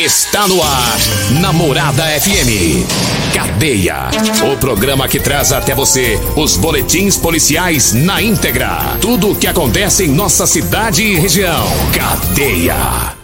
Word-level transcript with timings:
Está 0.00 0.48
no 0.48 0.62
ar, 0.62 0.98
Namorada 1.42 2.04
FM. 2.04 2.86
Cadeia. 3.34 4.08
O 4.50 4.56
programa 4.56 5.06
que 5.06 5.20
traz 5.20 5.52
até 5.52 5.74
você 5.74 6.18
os 6.36 6.56
boletins 6.56 7.18
policiais 7.18 7.92
na 7.92 8.22
íntegra. 8.22 8.96
Tudo 9.02 9.32
o 9.32 9.36
que 9.36 9.46
acontece 9.46 10.04
em 10.04 10.08
nossa 10.08 10.46
cidade 10.46 11.02
e 11.02 11.20
região. 11.20 11.66
Cadeia. 11.92 13.14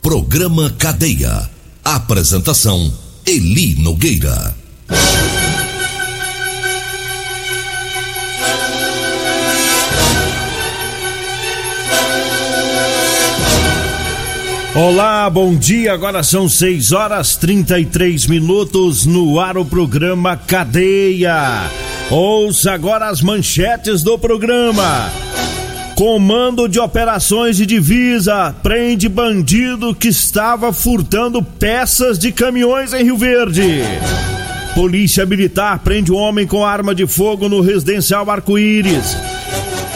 Programa 0.00 0.74
Cadeia. 0.78 1.50
Apresentação: 1.84 2.90
Eli 3.26 3.74
Nogueira. 3.74 4.54
Olá, 14.74 15.28
bom 15.28 15.54
dia. 15.54 15.92
Agora 15.92 16.22
são 16.22 16.48
6 16.48 16.92
horas 16.92 17.36
33 17.36 18.26
minutos 18.26 19.04
no 19.04 19.38
ar 19.38 19.58
o 19.58 19.66
programa 19.66 20.34
Cadeia. 20.34 21.70
Ouça 22.10 22.72
agora 22.72 23.10
as 23.10 23.20
manchetes 23.20 24.02
do 24.02 24.18
programa. 24.18 25.12
Comando 25.94 26.66
de 26.68 26.80
Operações 26.80 27.58
de 27.58 27.66
Divisa 27.66 28.54
prende 28.62 29.10
bandido 29.10 29.94
que 29.94 30.08
estava 30.08 30.72
furtando 30.72 31.42
peças 31.42 32.18
de 32.18 32.32
caminhões 32.32 32.94
em 32.94 33.04
Rio 33.04 33.18
Verde. 33.18 33.82
Polícia 34.74 35.26
Militar 35.26 35.80
prende 35.80 36.10
um 36.10 36.16
homem 36.16 36.46
com 36.46 36.64
arma 36.64 36.94
de 36.94 37.06
fogo 37.06 37.46
no 37.46 37.60
residencial 37.60 38.30
Arco-Íris. 38.30 39.31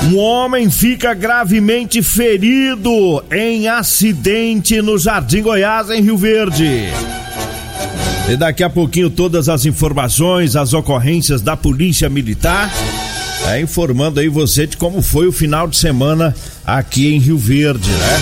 Um 0.06 0.18
homem 0.18 0.70
fica 0.70 1.12
gravemente 1.14 2.00
ferido 2.00 3.24
em 3.32 3.66
acidente 3.66 4.80
no 4.80 4.96
Jardim 4.96 5.42
Goiás, 5.42 5.90
em 5.90 6.00
Rio 6.00 6.16
Verde. 6.16 6.84
E 8.28 8.36
daqui 8.36 8.62
a 8.62 8.70
pouquinho 8.70 9.10
todas 9.10 9.48
as 9.48 9.66
informações, 9.66 10.54
as 10.54 10.72
ocorrências 10.72 11.40
da 11.40 11.56
Polícia 11.56 12.08
Militar, 12.08 12.72
é, 13.48 13.60
informando 13.60 14.20
aí 14.20 14.28
você 14.28 14.64
de 14.64 14.76
como 14.76 15.02
foi 15.02 15.26
o 15.26 15.32
final 15.32 15.66
de 15.66 15.76
semana 15.76 16.32
aqui 16.64 17.12
em 17.12 17.18
Rio 17.18 17.38
Verde, 17.38 17.90
né? 17.90 18.20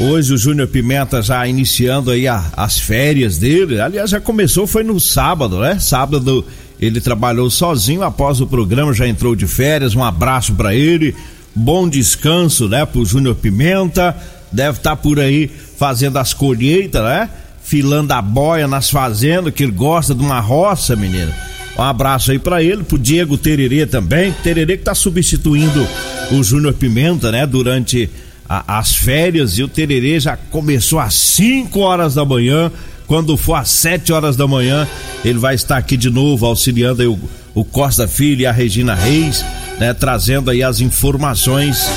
Hoje 0.00 0.32
o 0.32 0.38
Júnior 0.38 0.68
Pimenta 0.68 1.20
já 1.22 1.46
iniciando 1.46 2.10
aí 2.10 2.26
a, 2.26 2.44
as 2.56 2.78
férias 2.78 3.36
dele. 3.36 3.78
Aliás, 3.78 4.10
já 4.10 4.20
começou, 4.20 4.66
foi 4.66 4.82
no 4.82 4.98
sábado, 4.98 5.60
né? 5.60 5.78
Sábado 5.78 6.44
ele 6.80 7.00
trabalhou 7.00 7.48
sozinho 7.50 8.02
após 8.02 8.40
o 8.40 8.46
programa, 8.46 8.92
já 8.92 9.06
entrou 9.06 9.34
de 9.34 9.46
férias. 9.46 9.94
Um 9.94 10.02
abraço 10.02 10.54
para 10.54 10.74
ele. 10.74 11.14
Bom 11.54 11.88
descanso, 11.88 12.68
né, 12.68 12.84
pro 12.84 13.04
Júnior 13.04 13.36
Pimenta. 13.36 14.16
Deve 14.50 14.78
estar 14.78 14.90
tá 14.90 14.96
por 14.96 15.18
aí 15.18 15.50
fazendo 15.76 16.18
as 16.18 16.32
colheitas, 16.32 17.02
né? 17.02 17.28
Filando 17.62 18.12
a 18.12 18.20
boia 18.20 18.68
nas 18.68 18.90
fazendas, 18.90 19.54
que 19.54 19.62
ele 19.62 19.72
gosta 19.72 20.14
de 20.14 20.22
uma 20.22 20.40
roça, 20.40 20.94
menino. 20.94 21.32
Um 21.76 21.82
abraço 21.82 22.30
aí 22.30 22.38
para 22.38 22.62
ele, 22.62 22.84
pro 22.84 22.98
Diego 22.98 23.36
Tererê 23.36 23.86
também. 23.86 24.32
Tererê 24.42 24.76
que 24.76 24.84
tá 24.84 24.94
substituindo 24.94 25.86
o 26.30 26.42
Júnior 26.42 26.74
Pimenta, 26.74 27.32
né, 27.32 27.46
durante 27.46 28.08
a, 28.48 28.78
as 28.78 28.94
férias. 28.94 29.58
E 29.58 29.62
o 29.62 29.68
Tererê 29.68 30.20
já 30.20 30.36
começou 30.36 31.00
às 31.00 31.14
5 31.14 31.78
horas 31.80 32.14
da 32.14 32.24
manhã 32.24 32.70
quando 33.06 33.36
for 33.36 33.54
às 33.54 33.68
7 33.68 34.12
horas 34.12 34.36
da 34.36 34.46
manhã, 34.46 34.86
ele 35.24 35.38
vai 35.38 35.54
estar 35.54 35.76
aqui 35.76 35.96
de 35.96 36.10
novo 36.10 36.46
auxiliando 36.46 37.12
o, 37.12 37.18
o, 37.60 37.64
Costa 37.64 38.08
Filho 38.08 38.42
e 38.42 38.46
a 38.46 38.52
Regina 38.52 38.94
Reis, 38.94 39.44
né, 39.78 39.92
trazendo 39.92 40.50
aí 40.50 40.62
as 40.62 40.80
informações 40.80 41.88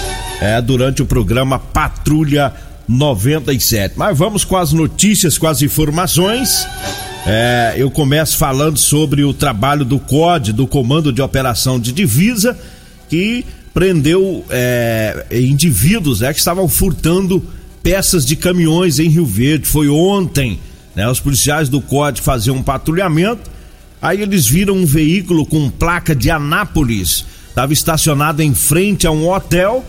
é, 0.42 0.62
durante 0.62 1.02
o 1.02 1.06
programa 1.06 1.60
Patrulha 1.60 2.54
97. 2.88 3.96
Mas 3.98 4.18
vamos 4.18 4.46
com 4.46 4.56
as 4.56 4.72
notícias, 4.72 5.38
com 5.38 5.48
as 5.48 5.62
informações. 5.62 6.68
É, 7.26 7.76
eu 7.78 7.92
começo 7.92 8.38
falando 8.38 8.78
sobre 8.78 9.24
o 9.24 9.34
trabalho 9.34 9.84
do 9.84 10.00
COD, 10.00 10.54
do 10.54 10.66
Comando 10.66 11.12
de 11.12 11.22
Operação 11.22 11.80
de 11.80 11.92
Divisa, 11.92 12.58
que 13.10 13.46
prendeu 13.74 14.46
é, 14.50 15.26
indivíduos 15.32 16.22
é, 16.22 16.32
que 16.32 16.40
estavam 16.40 16.68
furtando 16.68 17.44
peças 17.84 18.26
de 18.26 18.36
caminhões 18.36 19.00
em 19.00 19.10
Rio 19.10 19.26
Verde. 19.26 19.68
Foi 19.68 19.90
ontem. 19.90 20.60
Né? 20.98 21.08
Os 21.08 21.20
policiais 21.20 21.70
do 21.70 21.80
COD 21.80 22.22
faziam 22.22 22.56
um 22.56 22.64
patrulhamento, 22.64 23.52
aí 24.02 24.20
eles 24.20 24.48
viram 24.48 24.74
um 24.74 24.86
veículo 24.86 25.46
com 25.46 25.70
placa 25.70 26.16
de 26.16 26.32
Anápolis, 26.32 27.24
estava 27.48 27.72
estacionado 27.72 28.42
em 28.42 28.56
frente 28.56 29.06
a 29.06 29.12
um 29.12 29.30
hotel 29.30 29.86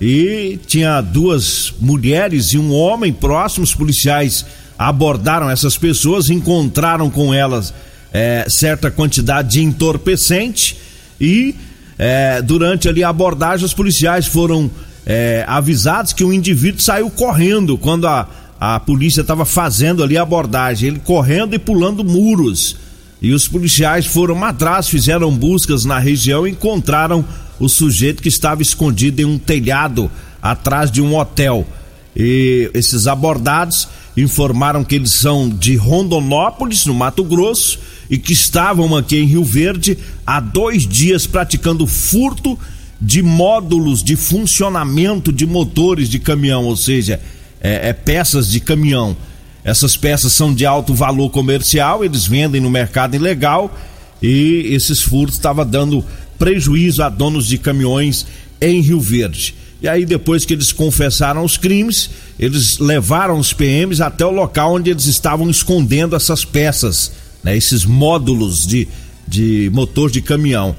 e 0.00 0.60
tinha 0.64 1.00
duas 1.00 1.74
mulheres 1.80 2.52
e 2.52 2.58
um 2.58 2.72
homem 2.72 3.12
próximos. 3.12 3.70
Os 3.70 3.74
policiais 3.74 4.46
abordaram 4.78 5.50
essas 5.50 5.76
pessoas, 5.76 6.30
encontraram 6.30 7.10
com 7.10 7.34
elas 7.34 7.74
é, 8.12 8.46
certa 8.48 8.88
quantidade 8.88 9.50
de 9.54 9.64
entorpecente 9.64 10.78
e 11.20 11.56
é, 11.98 12.40
durante 12.40 12.88
ali 12.88 13.02
a 13.02 13.08
abordagem 13.08 13.66
os 13.66 13.74
policiais 13.74 14.26
foram 14.26 14.70
é, 15.04 15.44
avisados 15.48 16.12
que 16.12 16.22
o 16.22 16.32
indivíduo 16.32 16.80
saiu 16.80 17.10
correndo 17.10 17.76
quando 17.76 18.06
a 18.06 18.28
a 18.64 18.78
polícia 18.78 19.22
estava 19.22 19.44
fazendo 19.44 20.04
ali 20.04 20.16
a 20.16 20.22
abordagem, 20.22 20.90
ele 20.90 21.00
correndo 21.00 21.52
e 21.52 21.58
pulando 21.58 22.04
muros. 22.04 22.76
E 23.20 23.32
os 23.32 23.48
policiais 23.48 24.06
foram 24.06 24.44
atrás, 24.44 24.86
fizeram 24.86 25.36
buscas 25.36 25.84
na 25.84 25.98
região 25.98 26.46
e 26.46 26.52
encontraram 26.52 27.24
o 27.58 27.68
sujeito 27.68 28.22
que 28.22 28.28
estava 28.28 28.62
escondido 28.62 29.20
em 29.20 29.24
um 29.24 29.36
telhado 29.36 30.08
atrás 30.40 30.92
de 30.92 31.02
um 31.02 31.16
hotel. 31.16 31.66
E 32.14 32.70
esses 32.72 33.08
abordados 33.08 33.88
informaram 34.16 34.84
que 34.84 34.94
eles 34.94 35.10
são 35.10 35.48
de 35.48 35.74
Rondonópolis, 35.74 36.86
no 36.86 36.94
Mato 36.94 37.24
Grosso, 37.24 37.80
e 38.08 38.16
que 38.16 38.32
estavam 38.32 38.96
aqui 38.96 39.16
em 39.16 39.26
Rio 39.26 39.42
Verde 39.42 39.98
há 40.24 40.38
dois 40.38 40.86
dias 40.86 41.26
praticando 41.26 41.84
furto 41.84 42.56
de 43.00 43.24
módulos 43.24 44.04
de 44.04 44.14
funcionamento 44.14 45.32
de 45.32 45.46
motores 45.46 46.08
de 46.08 46.20
caminhão, 46.20 46.66
ou 46.66 46.76
seja, 46.76 47.20
é, 47.62 47.90
é, 47.90 47.92
peças 47.92 48.50
de 48.50 48.60
caminhão. 48.60 49.16
Essas 49.64 49.96
peças 49.96 50.32
são 50.32 50.52
de 50.52 50.66
alto 50.66 50.92
valor 50.92 51.30
comercial, 51.30 52.04
eles 52.04 52.26
vendem 52.26 52.60
no 52.60 52.68
mercado 52.68 53.14
ilegal 53.14 53.72
e 54.20 54.66
esses 54.74 55.00
furtos 55.00 55.36
estavam 55.36 55.64
dando 55.64 56.04
prejuízo 56.36 57.02
a 57.02 57.08
donos 57.08 57.46
de 57.46 57.56
caminhões 57.56 58.26
em 58.60 58.80
Rio 58.80 59.00
Verde. 59.00 59.54
E 59.80 59.88
aí, 59.88 60.04
depois 60.04 60.44
que 60.44 60.52
eles 60.52 60.72
confessaram 60.72 61.44
os 61.44 61.56
crimes, 61.56 62.10
eles 62.38 62.78
levaram 62.78 63.38
os 63.38 63.52
PMs 63.52 64.00
até 64.00 64.24
o 64.24 64.30
local 64.30 64.74
onde 64.74 64.90
eles 64.90 65.06
estavam 65.06 65.50
escondendo 65.50 66.14
essas 66.14 66.44
peças, 66.44 67.12
né, 67.42 67.56
esses 67.56 67.84
módulos 67.84 68.64
de, 68.64 68.86
de 69.26 69.70
motor 69.72 70.10
de 70.10 70.20
caminhão. 70.22 70.74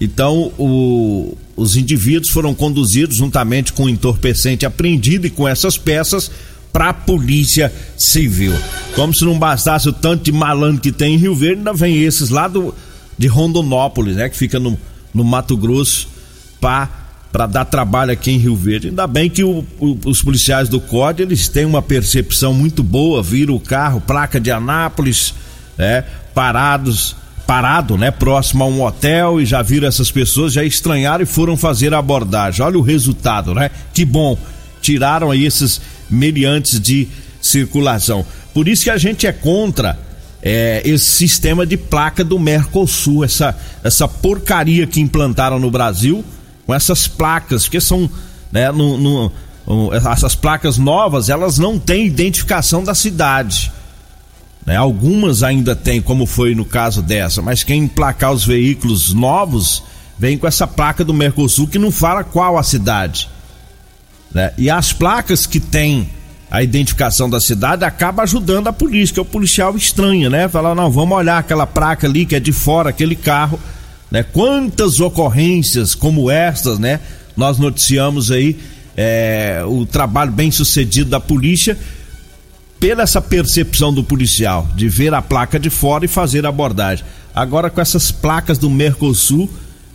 Então, 0.00 0.52
o, 0.58 1.36
os 1.56 1.76
indivíduos 1.76 2.28
foram 2.28 2.54
conduzidos 2.54 3.16
juntamente 3.16 3.72
com 3.72 3.84
o 3.84 3.88
entorpecente 3.88 4.66
apreendido 4.66 5.26
e 5.26 5.30
com 5.30 5.48
essas 5.48 5.78
peças 5.78 6.30
para 6.72 6.90
a 6.90 6.94
polícia 6.94 7.72
civil. 7.96 8.52
Como 8.94 9.14
se 9.14 9.24
não 9.24 9.38
bastasse 9.38 9.88
o 9.88 9.92
tanto 9.92 10.24
de 10.24 10.32
malandro 10.32 10.82
que 10.82 10.92
tem 10.92 11.14
em 11.14 11.18
Rio 11.18 11.34
Verde, 11.34 11.58
ainda 11.58 11.72
vem 11.72 12.02
esses 12.02 12.28
lá 12.28 12.46
do, 12.46 12.74
de 13.16 13.26
Rondonópolis, 13.26 14.16
né? 14.16 14.28
Que 14.28 14.36
fica 14.36 14.60
no, 14.60 14.78
no 15.14 15.24
Mato 15.24 15.56
Grosso, 15.56 16.08
para 16.60 17.46
dar 17.46 17.64
trabalho 17.64 18.12
aqui 18.12 18.30
em 18.30 18.36
Rio 18.36 18.54
Verde. 18.54 18.88
Ainda 18.88 19.06
bem 19.06 19.30
que 19.30 19.42
o, 19.42 19.64
o, 19.80 19.98
os 20.04 20.20
policiais 20.20 20.68
do 20.68 20.78
COD, 20.78 21.22
eles 21.22 21.48
têm 21.48 21.64
uma 21.64 21.80
percepção 21.80 22.52
muito 22.52 22.82
boa, 22.82 23.22
viram 23.22 23.54
o 23.54 23.60
carro, 23.60 23.98
placa 23.98 24.38
de 24.38 24.50
Anápolis, 24.50 25.32
né? 25.78 26.04
Parados 26.34 27.16
parado, 27.46 27.96
né, 27.96 28.10
próximo 28.10 28.64
a 28.64 28.66
um 28.66 28.82
hotel 28.82 29.40
e 29.40 29.46
já 29.46 29.62
viram 29.62 29.86
essas 29.86 30.10
pessoas, 30.10 30.52
já 30.52 30.64
estranharam 30.64 31.22
e 31.22 31.26
foram 31.26 31.56
fazer 31.56 31.94
a 31.94 31.98
abordagem. 31.98 32.64
Olha 32.64 32.78
o 32.78 32.82
resultado, 32.82 33.54
né? 33.54 33.70
Que 33.94 34.04
bom. 34.04 34.36
Tiraram 34.80 35.30
aí 35.30 35.46
esses 35.46 35.80
meliantes 36.10 36.80
de 36.80 37.08
circulação. 37.40 38.26
Por 38.52 38.66
isso 38.66 38.84
que 38.84 38.90
a 38.90 38.98
gente 38.98 39.26
é 39.26 39.32
contra 39.32 39.98
é, 40.42 40.82
esse 40.84 41.04
sistema 41.04 41.64
de 41.64 41.76
placa 41.76 42.24
do 42.24 42.38
Mercosul, 42.38 43.24
essa, 43.24 43.56
essa 43.82 44.08
porcaria 44.08 44.86
que 44.86 45.00
implantaram 45.00 45.58
no 45.58 45.70
Brasil, 45.70 46.24
com 46.66 46.74
essas 46.74 47.06
placas, 47.06 47.68
que 47.68 47.80
são, 47.80 48.10
né, 48.50 48.70
no, 48.72 48.98
no, 49.66 49.92
essas 49.92 50.34
placas 50.34 50.78
novas, 50.78 51.28
elas 51.28 51.58
não 51.58 51.78
têm 51.78 52.06
identificação 52.06 52.82
da 52.82 52.94
cidade. 52.94 53.72
Né? 54.66 54.76
Algumas 54.76 55.44
ainda 55.44 55.76
têm, 55.76 56.02
como 56.02 56.26
foi 56.26 56.54
no 56.54 56.64
caso 56.64 57.00
dessa, 57.00 57.40
mas 57.40 57.62
quem 57.62 57.84
emplacar 57.84 58.32
os 58.32 58.44
veículos 58.44 59.14
novos 59.14 59.84
vem 60.18 60.36
com 60.36 60.46
essa 60.46 60.66
placa 60.66 61.04
do 61.04 61.14
Mercosul 61.14 61.68
que 61.68 61.78
não 61.78 61.92
fala 61.92 62.24
qual 62.24 62.58
a 62.58 62.62
cidade. 62.64 63.28
Né? 64.34 64.52
E 64.58 64.68
as 64.68 64.92
placas 64.92 65.46
que 65.46 65.60
têm 65.60 66.10
a 66.50 66.62
identificação 66.62 67.28
da 67.28 67.40
cidade 67.40 67.84
acaba 67.84 68.22
ajudando 68.22 68.68
a 68.68 68.72
polícia, 68.72 69.14
que 69.14 69.20
é 69.20 69.22
o 69.22 69.26
policial 69.26 69.76
estranha, 69.76 70.30
né? 70.30 70.48
Falar, 70.48 70.74
não, 70.74 70.90
vamos 70.90 71.18
olhar 71.18 71.38
aquela 71.38 71.66
placa 71.66 72.06
ali 72.06 72.24
que 72.24 72.36
é 72.36 72.40
de 72.40 72.52
fora, 72.52 72.90
aquele 72.90 73.16
carro, 73.16 73.58
né? 74.10 74.22
Quantas 74.22 75.00
ocorrências 75.00 75.94
como 75.94 76.30
estas, 76.30 76.78
né? 76.78 77.00
Nós 77.36 77.58
noticiamos 77.58 78.30
aí 78.30 78.56
é, 78.96 79.62
o 79.66 79.84
trabalho 79.84 80.30
bem 80.30 80.50
sucedido 80.50 81.10
da 81.10 81.18
polícia 81.20 81.76
pela 82.78 83.02
essa 83.02 83.20
percepção 83.20 83.92
do 83.92 84.04
policial 84.04 84.68
de 84.74 84.88
ver 84.88 85.14
a 85.14 85.22
placa 85.22 85.58
de 85.58 85.70
fora 85.70 86.04
e 86.04 86.08
fazer 86.08 86.44
a 86.44 86.48
abordagem. 86.48 87.04
Agora 87.34 87.70
com 87.70 87.80
essas 87.80 88.10
placas 88.10 88.58
do 88.58 88.70
Mercosul, 88.70 89.50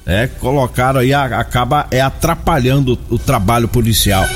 é, 0.06 0.28
colocaram 0.28 1.00
aí, 1.00 1.14
acaba 1.14 1.88
é 1.92 2.02
atrapalhando 2.02 3.00
o, 3.10 3.16
o 3.16 3.20
trabalho 3.20 3.68
policial. 3.68 4.28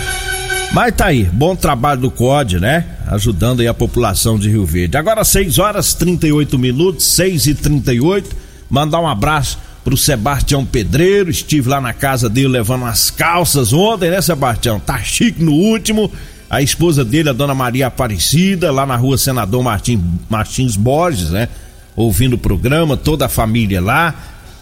Mas 0.72 0.96
tá 0.96 1.06
aí, 1.06 1.24
bom 1.24 1.56
trabalho 1.56 2.02
do 2.02 2.12
COD, 2.12 2.60
né? 2.60 2.86
Ajudando 3.08 3.62
aí 3.62 3.68
a 3.68 3.74
população 3.74 4.38
de 4.38 4.50
Rio 4.50 4.66
Verde. 4.66 4.98
Agora 4.98 5.24
6 5.24 5.60
horas 5.60 5.94
38 5.94 6.58
minutos, 6.58 7.06
6 7.06 7.48
e 7.48 7.56
38 7.56 8.46
Mandar 8.70 9.00
um 9.00 9.08
abraço 9.08 9.60
pro 9.84 9.96
Sebastião 9.96 10.66
Pedreiro. 10.66 11.30
Estive 11.30 11.70
lá 11.70 11.80
na 11.80 11.94
casa 11.94 12.30
dele 12.30 12.48
levando 12.48 12.82
umas 12.82 13.10
calças 13.10 13.72
ontem, 13.74 14.10
né, 14.10 14.22
Sebastião? 14.22 14.80
Tá 14.80 15.00
chique 15.00 15.44
no 15.44 15.54
último. 15.54 16.12
A 16.50 16.62
esposa 16.62 17.04
dele, 17.04 17.30
a 17.30 17.34
dona 17.34 17.56
Maria 17.56 17.88
Aparecida, 17.88 18.72
lá 18.72 18.86
na 18.86 18.96
rua 18.96 19.18
Senador 19.18 19.64
Martins, 19.64 20.00
Martins 20.30 20.76
Borges, 20.76 21.32
né? 21.32 21.50
Ouvindo 21.96 22.34
o 22.34 22.38
programa, 22.38 22.96
toda 22.96 23.26
a 23.26 23.30
família 23.30 23.82
lá. 23.82 24.14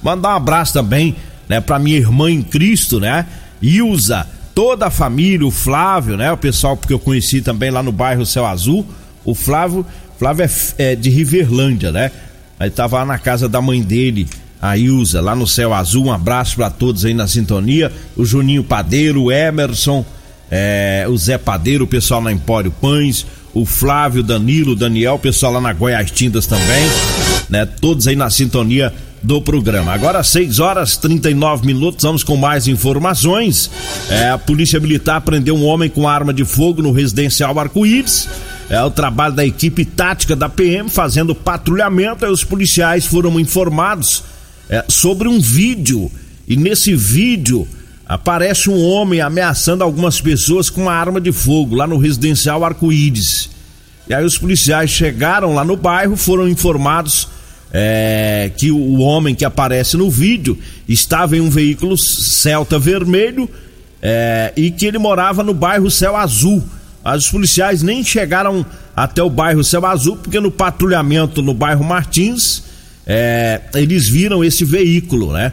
Mandar 0.01 0.29
um 0.29 0.37
abraço 0.37 0.73
também, 0.73 1.15
né, 1.47 1.61
pra 1.61 1.79
minha 1.79 1.97
irmã 1.97 2.29
em 2.29 2.41
Cristo, 2.41 2.99
né? 2.99 3.25
Ilza 3.61 4.27
toda 4.53 4.87
a 4.87 4.91
família, 4.91 5.45
o 5.45 5.51
Flávio, 5.51 6.15
né? 6.17 6.31
O 6.31 6.37
pessoal 6.37 6.77
que 6.77 6.93
eu 6.93 6.99
conheci 6.99 7.41
também 7.41 7.71
lá 7.71 7.81
no 7.81 7.91
bairro 7.91 8.25
Céu 8.25 8.45
Azul. 8.45 8.85
O 9.25 9.33
Flávio, 9.33 9.85
Flávio 10.17 10.45
é, 10.45 10.91
é 10.91 10.95
de 10.95 11.09
Riverlândia, 11.09 11.91
né? 11.91 12.11
Aí 12.59 12.69
tava 12.69 12.97
lá 12.99 13.05
na 13.05 13.17
casa 13.17 13.49
da 13.49 13.61
mãe 13.61 13.81
dele, 13.81 14.27
a 14.61 14.77
Ilza, 14.77 15.21
lá 15.21 15.35
no 15.35 15.47
Céu 15.47 15.73
Azul. 15.73 16.05
Um 16.05 16.11
abraço 16.11 16.55
para 16.55 16.69
todos 16.69 17.03
aí 17.03 17.13
na 17.13 17.27
sintonia. 17.27 17.91
O 18.15 18.23
Juninho 18.23 18.63
Padeiro, 18.63 19.23
o 19.23 19.31
Emerson, 19.31 20.05
é, 20.51 21.05
o 21.09 21.17
Zé 21.17 21.37
Padeiro, 21.37 21.85
o 21.85 21.87
pessoal 21.87 22.21
na 22.21 22.31
Empório 22.31 22.71
Pães, 22.71 23.25
o 23.53 23.65
Flávio, 23.65 24.23
Danilo, 24.23 24.75
Daniel, 24.75 25.15
o 25.15 25.19
pessoal 25.19 25.53
lá 25.53 25.61
na 25.61 25.73
Goiás 25.73 26.09
Tintas 26.11 26.47
também, 26.47 26.83
né? 27.49 27.65
Todos 27.65 28.07
aí 28.07 28.15
na 28.15 28.29
sintonia 28.29 28.93
do 29.23 29.41
programa. 29.41 29.93
Agora 29.93 30.21
6 30.21 30.59
horas 30.59 30.97
39 30.97 31.65
minutos, 31.65 32.03
vamos 32.03 32.23
com 32.23 32.35
mais 32.35 32.67
informações. 32.67 33.71
É, 34.09 34.29
a 34.29 34.37
Polícia 34.37 34.79
Militar 34.79 35.21
prendeu 35.21 35.55
um 35.55 35.65
homem 35.65 35.89
com 35.89 36.07
arma 36.07 36.33
de 36.33 36.43
fogo 36.43 36.81
no 36.81 36.91
residencial 36.91 37.57
Arco-Íris. 37.57 38.27
É 38.69 38.83
o 38.83 38.91
trabalho 38.91 39.33
da 39.33 39.45
equipe 39.45 39.85
tática 39.85 40.35
da 40.35 40.49
PM 40.49 40.89
fazendo 40.89 41.33
patrulhamento. 41.33 42.25
Aí 42.25 42.31
os 42.31 42.43
policiais 42.43 43.05
foram 43.05 43.39
informados 43.39 44.23
é, 44.69 44.83
sobre 44.89 45.27
um 45.27 45.39
vídeo. 45.39 46.11
E 46.47 46.57
nesse 46.57 46.93
vídeo 46.93 47.65
aparece 48.13 48.69
um 48.69 48.79
homem 48.79 49.21
ameaçando 49.21 49.83
algumas 49.83 50.21
pessoas 50.21 50.69
com 50.69 50.83
uma 50.83 50.93
arma 50.93 51.19
de 51.19 51.31
fogo 51.31 51.75
lá 51.75 51.87
no 51.87 51.97
residencial 51.97 52.63
Arco-Íris. 52.63 53.49
E 54.07 54.13
aí 54.13 54.23
os 54.23 54.37
policiais 54.37 54.91
chegaram 54.91 55.55
lá 55.55 55.65
no 55.65 55.75
bairro, 55.75 56.15
foram 56.15 56.47
informados 56.47 57.27
é, 57.71 58.51
que 58.55 58.69
o 58.71 58.99
homem 58.99 59.33
que 59.33 59.43
aparece 59.43 59.97
no 59.97 60.11
vídeo 60.11 60.55
estava 60.87 61.35
em 61.35 61.41
um 61.41 61.49
veículo 61.49 61.97
Celta 61.97 62.77
vermelho 62.77 63.49
é, 63.99 64.53
e 64.55 64.69
que 64.69 64.85
ele 64.85 64.99
morava 64.99 65.43
no 65.43 65.53
bairro 65.53 65.89
Céu 65.89 66.15
Azul. 66.15 66.63
Os 67.03 67.29
policiais 67.29 67.81
nem 67.81 68.03
chegaram 68.03 68.63
até 68.95 69.23
o 69.23 69.29
bairro 69.29 69.63
Céu 69.63 69.85
Azul, 69.87 70.17
porque 70.17 70.39
no 70.39 70.51
patrulhamento 70.51 71.41
no 71.41 71.53
bairro 71.53 71.83
Martins, 71.83 72.63
é, 73.07 73.59
eles 73.73 74.07
viram 74.07 74.43
esse 74.43 74.63
veículo, 74.63 75.33
né? 75.33 75.51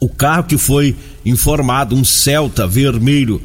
O 0.00 0.08
carro 0.08 0.44
que 0.44 0.58
foi 0.58 0.96
informado, 1.24 1.94
um 1.94 2.04
Celta 2.04 2.66
vermelho, 2.66 3.40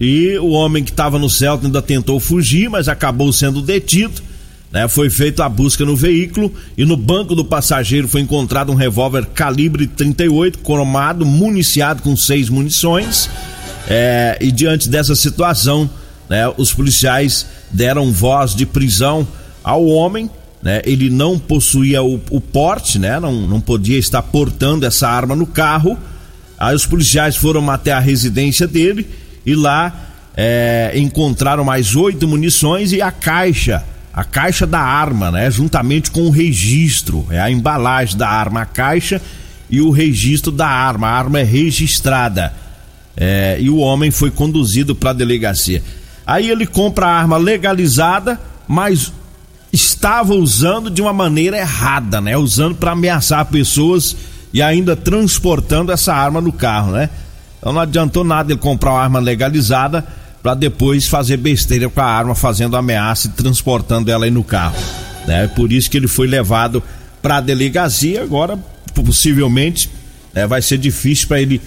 e 0.00 0.38
o 0.38 0.48
homem 0.48 0.82
que 0.82 0.90
estava 0.90 1.18
no 1.18 1.28
Celta 1.28 1.66
ainda 1.66 1.82
tentou 1.82 2.18
fugir, 2.18 2.70
mas 2.70 2.88
acabou 2.88 3.30
sendo 3.32 3.60
detido. 3.60 4.22
Né, 4.72 4.86
foi 4.86 5.10
feita 5.10 5.44
a 5.44 5.48
busca 5.48 5.84
no 5.84 5.96
veículo 5.96 6.54
e 6.78 6.84
no 6.84 6.96
banco 6.96 7.34
do 7.34 7.44
passageiro 7.44 8.06
foi 8.06 8.20
encontrado 8.20 8.70
um 8.70 8.76
revólver 8.76 9.26
calibre 9.26 9.88
38 9.88 10.60
cromado, 10.60 11.26
municiado 11.26 12.02
com 12.02 12.16
seis 12.16 12.48
munições. 12.48 13.28
É, 13.88 14.38
e 14.40 14.52
diante 14.52 14.88
dessa 14.88 15.16
situação, 15.16 15.90
né, 16.28 16.50
os 16.56 16.72
policiais 16.72 17.46
deram 17.70 18.12
voz 18.12 18.54
de 18.54 18.64
prisão 18.64 19.26
ao 19.62 19.84
homem. 19.84 20.30
Né, 20.62 20.80
ele 20.84 21.10
não 21.10 21.38
possuía 21.38 22.02
o, 22.02 22.20
o 22.30 22.40
porte, 22.40 22.98
né, 22.98 23.18
não, 23.18 23.32
não 23.32 23.60
podia 23.60 23.98
estar 23.98 24.22
portando 24.22 24.86
essa 24.86 25.08
arma 25.08 25.34
no 25.34 25.46
carro. 25.46 25.98
Aí 26.60 26.76
os 26.76 26.84
policiais 26.84 27.36
foram 27.36 27.68
até 27.70 27.90
a 27.90 27.98
residência 27.98 28.68
dele 28.68 29.08
e 29.46 29.54
lá 29.54 29.92
é, 30.36 30.92
encontraram 30.94 31.64
mais 31.64 31.96
oito 31.96 32.28
munições 32.28 32.92
e 32.92 33.00
a 33.00 33.10
caixa 33.10 33.82
a 34.12 34.24
caixa 34.24 34.66
da 34.66 34.80
arma, 34.80 35.30
né? 35.30 35.50
Juntamente 35.50 36.10
com 36.10 36.22
o 36.22 36.30
registro, 36.30 37.26
é 37.30 37.40
a 37.40 37.50
embalagem 37.50 38.16
da 38.16 38.28
arma, 38.28 38.62
a 38.62 38.66
caixa 38.66 39.22
e 39.70 39.80
o 39.80 39.90
registro 39.90 40.50
da 40.50 40.66
arma. 40.66 41.08
A 41.08 41.12
arma 41.12 41.40
é 41.40 41.44
registrada. 41.44 42.52
É, 43.16 43.56
e 43.60 43.70
o 43.70 43.76
homem 43.76 44.10
foi 44.10 44.30
conduzido 44.30 44.94
para 44.94 45.10
a 45.10 45.14
delegacia. 45.14 45.82
Aí 46.26 46.50
ele 46.50 46.66
compra 46.66 47.06
a 47.06 47.18
arma 47.20 47.36
legalizada, 47.36 48.40
mas 48.66 49.12
estava 49.72 50.34
usando 50.34 50.90
de 50.90 51.00
uma 51.00 51.12
maneira 51.12 51.56
errada, 51.56 52.20
né? 52.20 52.36
Usando 52.36 52.74
para 52.74 52.92
ameaçar 52.92 53.44
pessoas 53.46 54.16
e 54.52 54.60
ainda 54.60 54.96
transportando 54.96 55.92
essa 55.92 56.14
arma 56.14 56.40
no 56.40 56.52
carro, 56.52 56.92
né? 56.92 57.08
Então 57.58 57.72
não 57.72 57.80
adiantou 57.80 58.24
nada 58.24 58.52
ele 58.52 58.58
comprar 58.58 58.92
uma 58.92 59.02
arma 59.02 59.18
legalizada 59.18 60.04
para 60.42 60.54
depois 60.54 61.06
fazer 61.06 61.36
besteira 61.36 61.88
com 61.88 62.00
a 62.00 62.04
arma, 62.04 62.34
fazendo 62.34 62.76
ameaça 62.76 63.28
e 63.28 63.30
transportando 63.30 64.10
ela 64.10 64.24
aí 64.24 64.30
no 64.30 64.42
carro. 64.42 64.76
Né? 65.26 65.46
Por 65.48 65.70
isso 65.70 65.90
que 65.90 65.96
ele 65.96 66.08
foi 66.08 66.26
levado 66.26 66.82
para 67.20 67.36
a 67.36 67.40
delegacia. 67.40 68.22
Agora, 68.22 68.58
possivelmente, 68.94 69.90
né, 70.32 70.46
vai 70.46 70.62
ser 70.62 70.78
difícil 70.78 71.28
para 71.28 71.40
ele 71.40 71.60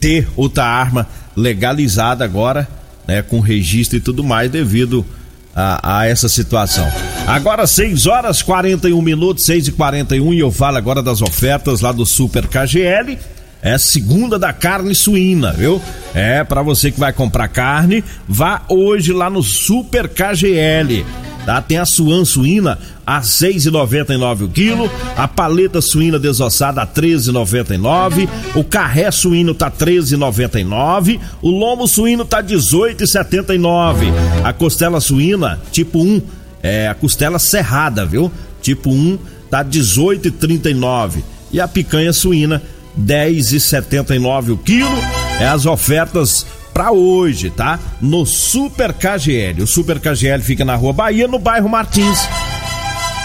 ter 0.00 0.28
outra 0.36 0.64
arma 0.64 1.06
legalizada 1.36 2.24
agora, 2.24 2.68
né, 3.06 3.22
com 3.22 3.38
registro 3.38 3.98
e 3.98 4.00
tudo 4.00 4.24
mais, 4.24 4.50
devido 4.50 5.06
a, 5.56 6.00
a, 6.00 6.06
essa 6.06 6.28
situação. 6.28 6.86
Agora 7.26 7.66
6 7.66 8.06
horas 8.06 8.42
41 8.42 9.00
minutos, 9.00 9.44
6 9.44 9.68
e 9.68 9.72
41 9.72 10.34
e 10.34 10.40
eu 10.40 10.52
falo 10.52 10.76
agora 10.76 11.02
das 11.02 11.22
ofertas 11.22 11.80
lá 11.80 11.90
do 11.90 12.04
Super 12.04 12.46
KGL 12.46 13.18
é 13.62 13.76
segunda 13.78 14.38
da 14.38 14.52
carne 14.52 14.94
suína, 14.94 15.52
viu? 15.52 15.82
É 16.14 16.44
para 16.44 16.62
você 16.62 16.92
que 16.92 17.00
vai 17.00 17.12
comprar 17.12 17.48
carne, 17.48 18.04
vá 18.28 18.62
hoje 18.68 19.12
lá 19.12 19.28
no 19.28 19.42
Super 19.42 20.08
KGL. 20.08 21.04
Tá? 21.46 21.62
Tem 21.62 21.78
a 21.78 21.86
suan 21.86 22.24
suína 22.24 22.76
a 23.06 23.20
6,99 23.20 24.42
o 24.42 24.48
quilo, 24.48 24.90
a 25.16 25.28
paleta 25.28 25.80
suína 25.80 26.18
desossada 26.18 26.82
a 26.82 26.86
13,99, 26.86 28.28
o 28.56 28.64
carré 28.64 29.08
suíno 29.12 29.54
tá 29.54 29.70
13,99, 29.70 31.20
o 31.40 31.48
lombo 31.48 31.86
suíno 31.86 32.24
tá 32.24 32.42
18,79, 32.42 34.12
a 34.42 34.52
costela 34.52 35.00
suína 35.00 35.60
tipo 35.70 36.00
1, 36.00 36.20
é 36.62 36.88
a 36.88 36.94
costela 36.94 37.38
serrada, 37.38 38.04
viu? 38.04 38.30
Tipo 38.60 38.90
1 38.90 39.16
tá 39.48 39.64
18,39 39.64 41.22
e 41.52 41.60
a 41.60 41.68
picanha 41.68 42.12
suína 42.12 42.60
10,79 43.00 44.52
o 44.52 44.56
quilo. 44.56 44.98
É 45.38 45.46
as 45.46 45.66
ofertas 45.66 46.46
para 46.76 46.92
hoje, 46.92 47.48
tá? 47.48 47.80
No 48.02 48.26
Super 48.26 48.92
KGL. 48.92 49.62
O 49.62 49.66
Super 49.66 49.98
KGL 49.98 50.42
fica 50.42 50.62
na 50.62 50.74
Rua 50.74 50.92
Bahia, 50.92 51.26
no 51.26 51.38
bairro 51.38 51.70
Martins. 51.70 52.28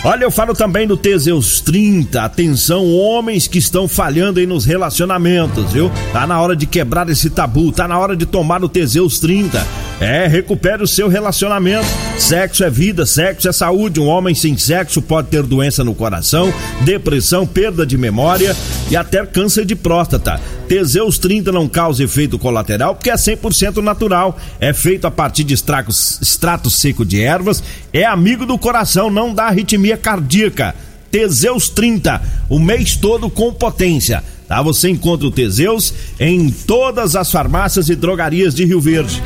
Olha, 0.06 0.24
eu 0.24 0.32
falo 0.32 0.54
também 0.54 0.88
do 0.88 0.96
Teseus 0.96 1.60
30. 1.60 2.24
Atenção, 2.24 2.90
homens 2.96 3.50
que 3.50 3.58
estão 3.58 3.90
falhando 3.90 4.40
aí 4.40 4.46
nos 4.46 4.64
relacionamentos, 4.64 5.74
viu? 5.74 5.92
Tá 6.14 6.26
na 6.26 6.40
hora 6.40 6.56
de 6.56 6.66
quebrar 6.66 7.10
esse 7.10 7.30
tabu, 7.30 7.74
tá 7.74 7.90
na 7.90 8.00
hora 8.00 8.16
de 8.16 8.26
tomar 8.26 8.64
o 8.64 8.70
Teseus 8.70 9.20
30. 9.20 9.68
É, 10.02 10.26
recupere 10.26 10.82
o 10.82 10.88
seu 10.88 11.08
relacionamento. 11.08 11.86
Sexo 12.18 12.64
é 12.64 12.72
vida, 12.72 13.06
sexo 13.06 13.48
é 13.48 13.52
saúde. 13.52 14.00
Um 14.00 14.08
homem 14.08 14.34
sem 14.34 14.58
sexo 14.58 15.00
pode 15.00 15.28
ter 15.28 15.44
doença 15.44 15.84
no 15.84 15.94
coração, 15.94 16.52
depressão, 16.82 17.46
perda 17.46 17.86
de 17.86 18.00
memória 18.00 18.58
e 18.90 18.98
até 18.98 19.24
câncer 19.28 19.64
de 19.64 19.76
próstata. 19.76 20.42
Teseus 20.68 21.20
30 21.20 21.52
não 21.52 21.68
causa 21.68 22.04
efeito 22.04 22.40
colateral 22.40 22.96
porque 22.96 23.12
é 23.12 23.16
100% 23.16 23.78
natural. 23.78 24.40
É 24.60 24.74
feito 24.74 25.06
a 25.06 25.12
partir 25.12 25.44
de 25.44 25.54
extracos, 25.54 26.20
extrato 26.20 26.68
seco 26.68 27.06
de 27.06 27.22
ervas. 27.22 27.64
É 27.94 28.04
amigo 28.04 28.44
do 28.44 28.58
coração, 28.58 29.12
não 29.12 29.32
dá 29.32 29.44
arritmia 29.44 29.98
cardíaca. 29.98 30.74
Teseus 31.12 31.70
30, 31.70 32.20
o 32.50 32.58
mês 32.58 32.96
todo 32.96 33.30
com 33.30 33.54
potência. 33.54 34.24
Tá? 34.48 34.64
Você 34.64 34.90
encontra 34.90 35.28
o 35.28 35.32
Teseus 35.32 35.94
em 36.20 36.50
todas 36.50 37.16
as 37.16 37.32
farmácias 37.32 37.88
e 37.88 37.96
drogarias 37.96 38.56
de 38.56 38.66
Rio 38.66 38.82
Verde. 38.82 39.22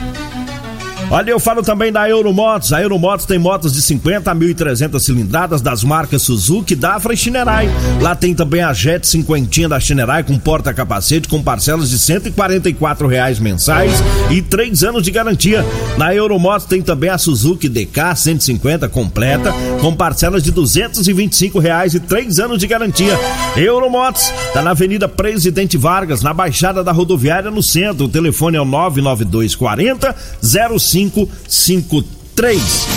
Olha, 1.09 1.29
eu 1.29 1.39
falo 1.39 1.61
também 1.61 1.91
da 1.91 2.09
Euromotos. 2.09 2.73
A 2.73 2.81
Euromotos 2.81 3.25
tem 3.25 3.37
motos 3.37 3.73
de 3.73 3.81
50 3.81 4.31
a 4.31 4.35
1.300 4.35 4.99
cilindradas 4.99 5.61
das 5.61 5.83
marcas 5.83 6.23
Suzuki, 6.23 6.75
Dafra 6.75 7.13
e 7.13 7.17
Shinerai. 7.17 7.69
Lá 8.01 8.15
tem 8.15 8.33
também 8.33 8.61
a 8.61 8.73
Jet 8.73 9.07
50 9.07 9.69
da 9.69 9.79
Shinerai 9.79 10.23
com 10.23 10.37
porta-capacete 10.39 11.27
com 11.27 11.41
parcelas 11.43 11.89
de 11.91 11.99
144 11.99 13.07
reais 13.07 13.39
mensais 13.39 13.93
e 14.31 14.41
3 14.41 14.83
anos 14.83 15.03
de 15.03 15.11
garantia. 15.11 15.63
Na 15.97 16.13
Euromotos 16.13 16.65
tem 16.65 16.81
também 16.81 17.09
a 17.09 17.17
Suzuki 17.17 17.69
DK 17.69 18.15
150 18.15 18.89
completa 18.89 19.53
com 19.81 19.95
parcelas 19.95 20.41
de 20.41 20.51
225 20.51 21.59
reais 21.59 21.93
e 21.93 21.99
3 21.99 22.39
anos 22.39 22.59
de 22.59 22.65
garantia. 22.65 23.17
Euromotos 23.55 24.33
está 24.47 24.61
na 24.63 24.71
Avenida 24.71 25.07
Presidente 25.07 25.77
Vargas, 25.77 26.23
na 26.23 26.33
Baixada 26.33 26.83
da 26.83 26.91
Rodoviária 26.91 27.51
no 27.51 27.61
centro. 27.61 28.05
O 28.05 28.09
telefone 28.09 28.57
é 28.57 28.61
o 28.61 28.65
99240 28.65 30.15
05 30.41 30.94
3553. 30.95 32.87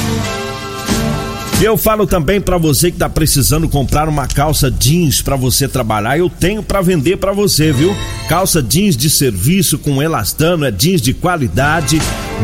Eu 1.60 1.76
falo 1.76 2.06
também 2.06 2.40
para 2.40 2.56
você 2.56 2.92
que 2.92 2.98
tá 2.98 3.08
precisando 3.08 3.68
comprar 3.68 4.08
uma 4.08 4.28
calça 4.28 4.70
jeans 4.70 5.20
para 5.20 5.34
você 5.34 5.66
trabalhar, 5.66 6.16
eu 6.16 6.30
tenho 6.30 6.62
para 6.62 6.80
vender 6.80 7.16
para 7.16 7.32
você, 7.32 7.72
viu? 7.72 7.92
Calça 8.28 8.62
jeans 8.62 8.96
de 8.96 9.10
serviço 9.10 9.76
com 9.76 10.00
elastano, 10.00 10.64
é 10.64 10.70
jeans 10.70 11.02
de 11.02 11.12
qualidade. 11.12 12.00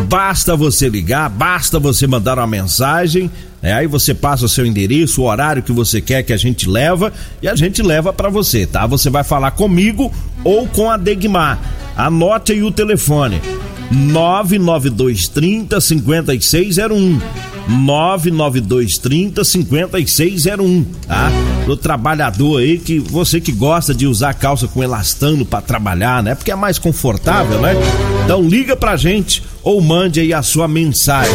Basta 0.09 0.57
você 0.57 0.89
ligar, 0.89 1.31
basta 1.31 1.79
você 1.79 2.09
mandar 2.09 2.37
uma 2.37 2.49
mensagem, 2.49 3.31
é, 3.63 3.73
aí 3.73 3.87
você 3.87 4.13
passa 4.13 4.47
o 4.47 4.49
seu 4.49 4.67
endereço, 4.67 5.23
o 5.23 5.27
horário 5.27 5.63
que 5.63 5.71
você 5.71 6.01
quer 6.01 6.25
que 6.25 6.33
a 6.33 6.37
gente 6.37 6.69
leva 6.69 7.13
e 7.41 7.47
a 7.47 7.55
gente 7.55 7.81
leva 7.81 8.13
para 8.13 8.29
você, 8.29 8.67
tá? 8.67 8.85
Você 8.89 9.09
vai 9.09 9.23
falar 9.23 9.53
comigo 9.53 10.13
ou 10.43 10.67
com 10.67 10.91
a 10.91 10.97
Degmar. 10.97 11.61
Anote 11.97 12.51
aí 12.51 12.65
o 12.65 12.73
telefone: 12.73 13.41
99230 13.91 15.81
5601. 15.81 17.21
99230 17.69 19.43
5601, 19.43 20.85
tá? 21.07 21.31
Pro 21.65 21.77
trabalhador 21.77 22.61
aí 22.61 22.79
que 22.79 22.99
você 22.99 23.41
que 23.41 23.53
gosta 23.53 23.95
de 23.95 24.07
usar 24.07 24.35
calça 24.35 24.69
com 24.69 24.83
elastano 24.83 25.47
para 25.47 25.63
trabalhar, 25.63 26.23
né? 26.23 26.35
Porque 26.35 26.51
é 26.51 26.57
mais 26.57 26.79
confortável, 26.79 27.61
né? 27.61 27.75
Então 28.25 28.43
liga 28.43 28.77
pra 28.77 28.97
gente 28.97 29.43
ou 29.63 29.81
mande 29.81 30.21
aí 30.21 30.35
a 30.35 30.43
sua 30.43 30.69
mensagem. 30.69 31.33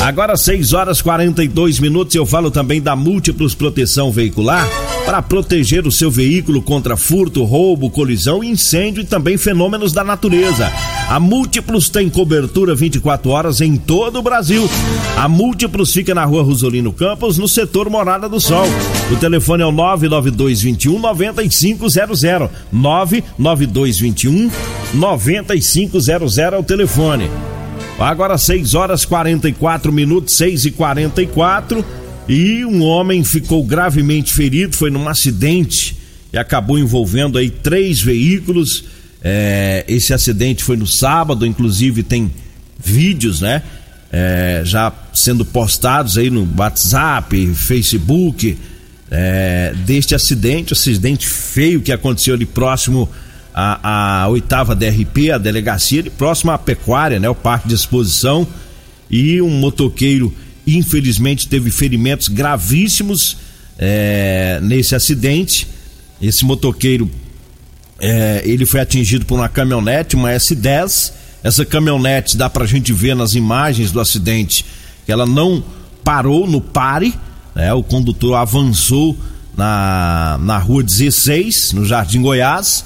Agora 0.00 0.36
6 0.36 0.72
horas 0.72 1.02
42 1.02 1.78
minutos 1.78 2.14
eu 2.14 2.24
falo 2.24 2.50
também 2.50 2.80
da 2.80 2.96
Múltiplos 2.96 3.54
Proteção 3.54 4.10
Veicular 4.10 4.66
para 5.04 5.20
proteger 5.20 5.86
o 5.86 5.92
seu 5.92 6.10
veículo 6.10 6.62
contra 6.62 6.96
furto, 6.96 7.44
roubo, 7.44 7.90
colisão, 7.90 8.42
incêndio 8.42 9.02
e 9.02 9.06
também 9.06 9.36
fenômenos 9.36 9.92
da 9.92 10.04
natureza. 10.04 10.72
A 11.08 11.20
Múltiplos 11.20 11.90
tem 11.90 12.08
cobertura 12.08 12.74
24 12.74 13.30
horas 13.30 13.60
em 13.60 13.76
todo 13.76 14.18
o 14.18 14.22
Brasil. 14.22 14.68
A 15.16 15.28
Múltiplos 15.28 15.92
fica 15.92 16.14
na 16.14 16.24
rua 16.24 16.42
Rosolino 16.42 16.92
Campos, 16.92 17.36
no 17.36 17.48
setor 17.48 17.90
Morada 17.90 18.28
do 18.28 18.40
Sol. 18.40 18.66
O 19.10 19.16
telefone 19.16 19.62
é 19.62 19.66
o 19.66 19.72
99221 19.72 20.98
9500. 20.98 22.22
99221 22.72 24.50
9500 24.94 26.38
é 26.38 26.58
o 26.58 26.62
telefone. 26.62 27.30
Agora 27.98 28.38
6 28.38 28.74
horas 28.74 29.04
44 29.04 29.92
minutos, 29.92 30.34
6 30.34 30.64
e 30.66 30.70
44 30.70 31.84
e 32.28 32.64
um 32.64 32.82
homem 32.82 33.24
ficou 33.24 33.64
gravemente 33.64 34.32
ferido, 34.32 34.76
foi 34.76 34.90
num 34.90 35.08
acidente 35.08 35.96
e 36.32 36.38
acabou 36.38 36.78
envolvendo 36.78 37.36
aí 37.36 37.50
três 37.50 38.00
veículos. 38.00 38.84
É, 39.22 39.84
esse 39.86 40.14
acidente 40.14 40.64
foi 40.64 40.76
no 40.76 40.86
sábado, 40.86 41.46
inclusive 41.46 42.02
tem 42.02 42.30
vídeos, 42.78 43.40
né? 43.40 43.62
É, 44.10 44.62
já 44.64 44.92
sendo 45.14 45.44
postados 45.44 46.18
aí 46.18 46.30
no 46.30 46.48
WhatsApp, 46.56 47.54
Facebook, 47.54 48.58
é, 49.10 49.74
deste 49.86 50.14
acidente, 50.14 50.72
acidente 50.72 51.26
feio 51.26 51.80
que 51.80 51.92
aconteceu 51.92 52.34
ali 52.34 52.46
próximo 52.46 53.08
à, 53.54 54.26
oitava 54.30 54.74
DRP, 54.74 55.30
a 55.32 55.38
delegacia, 55.38 56.00
ali 56.00 56.10
próximo 56.10 56.50
à 56.50 56.58
pecuária, 56.58 57.20
né? 57.20 57.28
O 57.28 57.34
parque 57.34 57.68
de 57.68 57.74
exposição, 57.74 58.46
e 59.10 59.42
um 59.42 59.50
motoqueiro 59.50 60.32
infelizmente 60.66 61.48
teve 61.48 61.70
ferimentos 61.70 62.28
gravíssimos 62.28 63.36
é, 63.78 64.60
nesse 64.62 64.94
acidente. 64.94 65.66
Esse 66.20 66.44
motoqueiro 66.44 67.10
é, 67.98 68.42
ele 68.44 68.66
foi 68.66 68.80
atingido 68.80 69.24
por 69.26 69.36
uma 69.36 69.48
caminhonete, 69.48 70.16
uma 70.16 70.30
S10. 70.30 71.12
Essa 71.42 71.64
caminhonete 71.64 72.36
dá 72.36 72.48
pra 72.48 72.66
gente 72.66 72.92
ver 72.92 73.16
nas 73.16 73.34
imagens 73.34 73.90
do 73.90 74.00
acidente 74.00 74.64
que 75.04 75.10
ela 75.10 75.26
não 75.26 75.62
parou 76.04 76.46
no 76.46 76.60
pare, 76.60 77.14
né? 77.54 77.72
O 77.72 77.82
condutor 77.82 78.36
avançou 78.36 79.16
na, 79.56 80.38
na 80.40 80.58
rua 80.58 80.82
16, 80.82 81.72
no 81.72 81.84
Jardim 81.84 82.22
Goiás. 82.22 82.84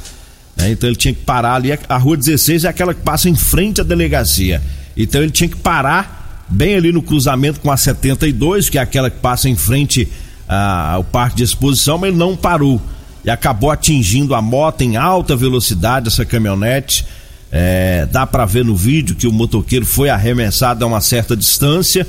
Né? 0.56 0.70
Então 0.70 0.88
ele 0.88 0.96
tinha 0.96 1.14
que 1.14 1.22
parar 1.22 1.54
ali. 1.54 1.70
A 1.88 1.96
rua 1.96 2.16
16 2.16 2.64
é 2.64 2.68
aquela 2.68 2.94
que 2.94 3.02
passa 3.02 3.28
em 3.28 3.34
frente 3.34 3.80
à 3.80 3.84
delegacia. 3.84 4.62
Então 4.96 5.22
ele 5.22 5.30
tinha 5.30 5.48
que 5.48 5.56
parar 5.56 6.25
bem 6.48 6.74
ali 6.74 6.92
no 6.92 7.02
cruzamento 7.02 7.60
com 7.60 7.70
a 7.70 7.76
72, 7.76 8.68
que 8.68 8.78
é 8.78 8.80
aquela 8.80 9.10
que 9.10 9.18
passa 9.18 9.48
em 9.48 9.56
frente 9.56 10.08
ah, 10.48 10.92
ao 10.92 11.04
parque 11.04 11.36
de 11.36 11.42
exposição, 11.42 11.98
mas 11.98 12.10
ele 12.10 12.18
não 12.18 12.36
parou 12.36 12.80
e 13.26 13.30
acabou 13.30 13.72
atingindo 13.72 14.36
a 14.36 14.40
moto 14.40 14.82
em 14.82 14.96
alta 14.96 15.34
velocidade, 15.34 16.06
essa 16.06 16.24
caminhonete. 16.24 17.04
É, 17.50 18.06
dá 18.06 18.24
para 18.26 18.44
ver 18.44 18.64
no 18.64 18.76
vídeo 18.76 19.16
que 19.16 19.26
o 19.26 19.32
motoqueiro 19.32 19.84
foi 19.84 20.08
arremessado 20.08 20.84
a 20.84 20.86
uma 20.86 21.00
certa 21.00 21.36
distância. 21.36 22.06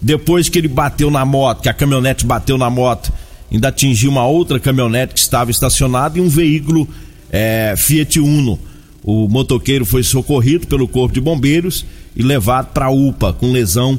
Depois 0.00 0.50
que 0.50 0.58
ele 0.58 0.68
bateu 0.68 1.10
na 1.10 1.24
moto, 1.24 1.62
que 1.62 1.70
a 1.70 1.74
caminhonete 1.74 2.26
bateu 2.26 2.58
na 2.58 2.68
moto, 2.68 3.10
ainda 3.50 3.68
atingiu 3.68 4.10
uma 4.10 4.26
outra 4.26 4.60
caminhonete 4.60 5.14
que 5.14 5.20
estava 5.20 5.50
estacionada 5.50 6.18
e 6.18 6.20
um 6.20 6.28
veículo 6.28 6.86
é, 7.30 7.74
Fiat 7.76 8.20
Uno. 8.20 8.58
O 9.02 9.26
motoqueiro 9.26 9.86
foi 9.86 10.02
socorrido 10.02 10.66
pelo 10.66 10.86
Corpo 10.86 11.14
de 11.14 11.20
Bombeiros 11.20 11.86
e 12.18 12.22
levado 12.22 12.72
para 12.72 12.86
a 12.86 12.90
UPA 12.90 13.32
com 13.32 13.52
lesão, 13.52 13.98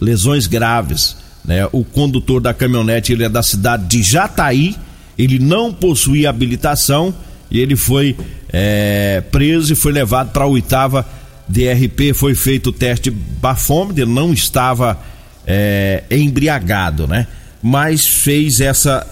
lesões 0.00 0.46
graves. 0.46 1.16
Né? 1.44 1.68
O 1.72 1.84
condutor 1.84 2.40
da 2.40 2.54
caminhonete 2.54 3.12
ele 3.12 3.24
é 3.24 3.28
da 3.28 3.42
cidade 3.42 3.84
de 3.86 4.02
Jataí, 4.02 4.76
ele 5.18 5.40
não 5.40 5.74
possuía 5.74 6.30
habilitação 6.30 7.12
e 7.50 7.58
ele 7.58 7.74
foi 7.74 8.16
é, 8.52 9.22
preso 9.32 9.72
e 9.72 9.76
foi 9.76 9.92
levado 9.92 10.30
para 10.30 10.44
a 10.44 10.46
oitava 10.48 11.04
DRP. 11.48 12.14
Foi 12.14 12.34
feito 12.34 12.70
o 12.70 12.72
teste 12.72 13.10
bafômetro, 13.10 14.02
ele 14.02 14.12
não 14.12 14.32
estava 14.32 14.98
é, 15.46 16.04
embriagado, 16.10 17.06
né? 17.06 17.26
Mas 17.62 18.06
fez 18.06 18.60
essa 18.60 19.04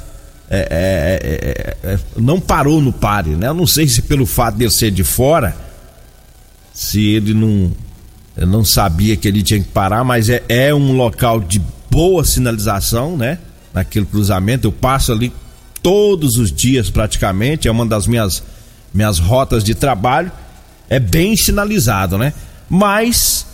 é 0.51 0.69
é, 0.71 1.19
é, 1.23 1.89
é, 1.91 1.95
é, 1.95 1.99
não 2.17 2.39
parou 2.39 2.81
no 2.81 2.93
pare, 2.93 3.31
né? 3.31 3.49
Eu 3.49 3.55
não 3.55 3.67
sei 3.67 3.89
se 3.89 4.03
pelo 4.03 4.27
fato 4.27 4.57
de 4.57 4.65
ele 4.65 4.71
ser 4.71 4.91
de 4.91 5.03
fora, 5.03 5.57
se 6.73 7.01
ele 7.01 7.33
não 7.33 7.73
eu 8.37 8.47
não 8.47 8.65
sabia 8.65 9.17
que 9.17 9.29
ele 9.29 9.43
tinha 9.43 9.61
que 9.61 9.69
parar, 9.69 10.03
mas 10.03 10.29
é, 10.29 10.43
é 10.49 10.75
um 10.75 10.93
local 10.93 11.41
de 11.41 11.63
boa 11.91 12.25
sinalização, 12.25 13.17
né? 13.17 13.39
Naquele 13.73 14.07
cruzamento. 14.07 14.67
Eu 14.67 14.73
passo 14.73 15.13
ali 15.13 15.33
todos 15.83 16.37
os 16.37 16.51
dias 16.51 16.91
praticamente, 16.91 17.69
é 17.69 17.71
uma 17.71 17.87
das 17.87 18.07
minhas, 18.07 18.43
minhas 18.93 19.19
rotas 19.19 19.63
de 19.63 19.75
trabalho. 19.75 20.33
É 20.89 20.99
bem 20.99 21.37
sinalizado, 21.37 22.19
né? 22.19 22.33
Mas 22.69 23.47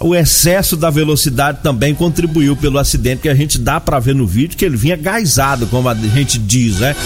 o 0.00 0.14
excesso 0.14 0.76
da 0.76 0.90
velocidade 0.90 1.60
também 1.62 1.94
contribuiu 1.94 2.56
pelo 2.56 2.78
acidente 2.78 3.22
que 3.22 3.28
a 3.28 3.34
gente 3.34 3.58
dá 3.58 3.80
para 3.80 3.98
ver 3.98 4.14
no 4.14 4.26
vídeo 4.26 4.56
que 4.56 4.64
ele 4.64 4.76
vinha 4.76 4.96
gaisado, 4.96 5.66
como 5.68 5.88
a 5.88 5.94
gente 5.94 6.38
diz, 6.38 6.78
né? 6.78 6.96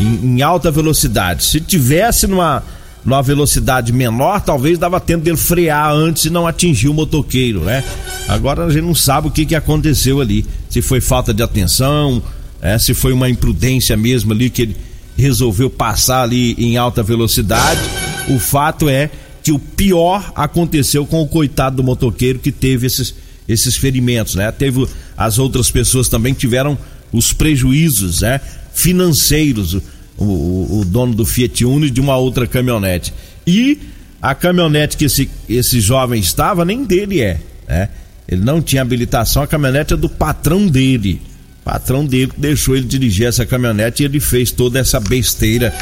Em, 0.00 0.36
em 0.36 0.42
alta 0.42 0.70
velocidade. 0.72 1.44
Se 1.44 1.60
tivesse 1.60 2.26
numa 2.26 2.64
numa 3.04 3.22
velocidade 3.22 3.92
menor, 3.92 4.40
talvez 4.40 4.78
dava 4.78 5.00
tempo 5.00 5.24
dele 5.24 5.36
frear 5.36 5.92
antes 5.92 6.24
e 6.26 6.30
não 6.30 6.46
atingir 6.46 6.88
o 6.88 6.94
motoqueiro, 6.94 7.60
né? 7.60 7.82
Agora 8.28 8.64
a 8.64 8.70
gente 8.70 8.84
não 8.84 8.94
sabe 8.94 9.28
o 9.28 9.30
que, 9.30 9.46
que 9.46 9.54
aconteceu 9.54 10.20
ali. 10.20 10.44
Se 10.68 10.82
foi 10.82 11.00
falta 11.00 11.32
de 11.32 11.42
atenção, 11.42 12.22
é, 12.60 12.78
se 12.78 12.92
foi 12.92 13.12
uma 13.12 13.28
imprudência 13.28 13.96
mesmo 13.96 14.32
ali 14.32 14.50
que 14.50 14.62
ele 14.62 14.76
resolveu 15.16 15.68
passar 15.68 16.22
ali 16.22 16.54
em 16.58 16.76
alta 16.76 17.02
velocidade. 17.02 17.80
O 18.28 18.38
fato 18.38 18.88
é 18.88 19.10
que 19.42 19.50
o 19.50 19.58
pior 19.58 20.32
aconteceu 20.34 21.06
com 21.06 21.22
o 21.22 21.26
coitado 21.26 21.76
do 21.76 21.82
motoqueiro 21.82 22.38
que 22.38 22.52
teve 22.52 22.86
esses, 22.86 23.14
esses 23.48 23.76
ferimentos, 23.76 24.34
né? 24.34 24.52
Teve 24.52 24.86
as 25.16 25.38
outras 25.38 25.70
pessoas 25.70 26.08
também 26.08 26.34
que 26.34 26.40
tiveram 26.40 26.78
os 27.12 27.32
prejuízos, 27.32 28.20
né? 28.20 28.40
Financeiros, 28.74 29.78
o, 30.18 30.80
o, 30.80 30.84
dono 30.84 31.14
do 31.14 31.24
Fiat 31.24 31.64
Uno 31.64 31.88
de 31.90 32.00
uma 32.00 32.16
outra 32.16 32.46
caminhonete. 32.46 33.14
E 33.46 33.78
a 34.20 34.34
caminhonete 34.34 34.96
que 34.96 35.04
esse, 35.04 35.30
esse 35.48 35.80
jovem 35.80 36.20
estava, 36.20 36.64
nem 36.64 36.84
dele 36.84 37.20
é, 37.22 37.40
né? 37.66 37.88
Ele 38.28 38.44
não 38.44 38.60
tinha 38.60 38.82
habilitação, 38.82 39.42
a 39.42 39.46
caminhonete 39.46 39.94
é 39.94 39.96
do 39.96 40.08
patrão 40.08 40.66
dele. 40.66 41.22
O 41.62 41.64
patrão 41.64 42.04
dele 42.04 42.30
deixou 42.36 42.76
ele 42.76 42.84
dirigir 42.84 43.26
essa 43.26 43.46
caminhonete 43.46 44.02
e 44.02 44.06
ele 44.06 44.20
fez 44.20 44.50
toda 44.50 44.78
essa 44.78 45.00
besteira, 45.00 45.72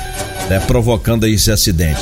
né, 0.48 0.60
provocando 0.60 1.26
esse 1.26 1.50
acidente. 1.50 2.00